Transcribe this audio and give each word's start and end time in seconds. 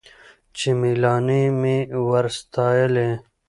چي 0.57 0.69
ملالیاني 0.81 1.41
مي 1.61 1.77
ور 2.07 2.25
ستایلې 2.39 3.09